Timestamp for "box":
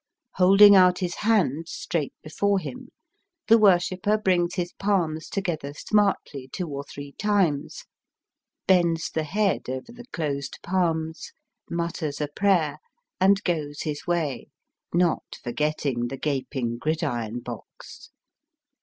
17.41-18.09